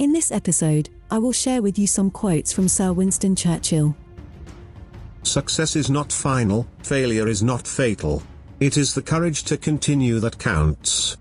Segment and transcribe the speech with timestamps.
[0.00, 3.94] In this episode, I will share with you some quotes from Sir Winston Churchill.
[5.24, 8.22] Success is not final, failure is not fatal.
[8.60, 11.18] It is the courage to continue that counts.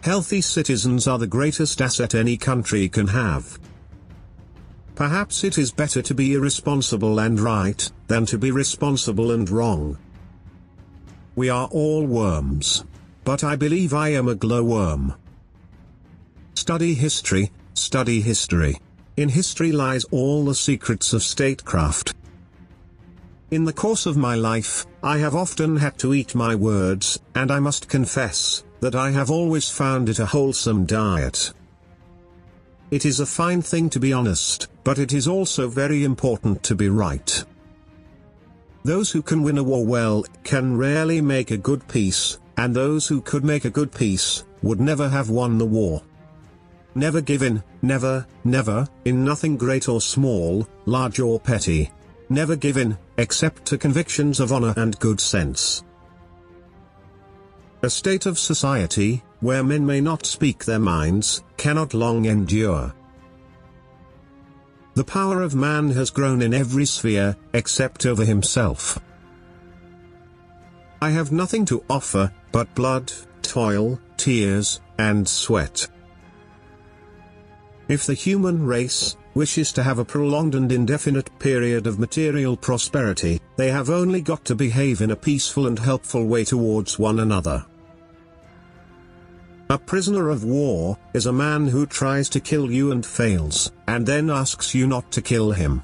[0.00, 3.60] Healthy citizens are the greatest asset any country can have.
[4.94, 9.98] Perhaps it is better to be irresponsible and right, than to be responsible and wrong.
[11.36, 12.82] We are all worms.
[13.24, 15.16] But I believe I am a glowworm.
[16.54, 18.78] Study history, study history.
[19.16, 22.14] In history lies all the secrets of statecraft.
[23.50, 27.50] In the course of my life, I have often had to eat my words, and
[27.50, 31.52] I must confess, that I have always found it a wholesome diet.
[32.90, 36.74] It is a fine thing to be honest, but it is also very important to
[36.74, 37.44] be right.
[38.84, 43.08] Those who can win a war well, can rarely make a good peace, and those
[43.08, 46.02] who could make a good peace, would never have won the war.
[46.94, 51.90] Never give in, never, never, in nothing great or small, large or petty.
[52.28, 55.84] Never give in, except to convictions of honor and good sense.
[57.82, 62.92] A state of society, where men may not speak their minds, cannot long endure.
[64.94, 68.98] The power of man has grown in every sphere, except over himself.
[71.00, 75.88] I have nothing to offer, but blood, toil, tears, and sweat.
[77.90, 83.40] If the human race wishes to have a prolonged and indefinite period of material prosperity,
[83.56, 87.66] they have only got to behave in a peaceful and helpful way towards one another.
[89.70, 94.06] A prisoner of war is a man who tries to kill you and fails, and
[94.06, 95.82] then asks you not to kill him.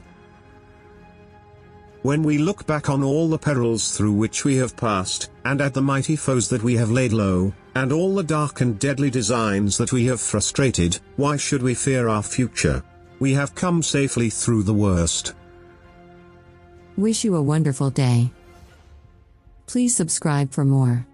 [2.06, 5.74] When we look back on all the perils through which we have passed, and at
[5.74, 9.76] the mighty foes that we have laid low, and all the dark and deadly designs
[9.78, 12.80] that we have frustrated, why should we fear our future?
[13.18, 15.34] We have come safely through the worst.
[16.96, 18.30] Wish you a wonderful day.
[19.66, 21.08] Please subscribe for more.